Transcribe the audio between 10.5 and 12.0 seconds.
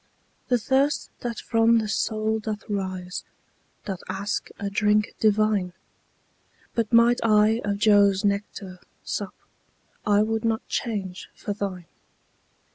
change for thine.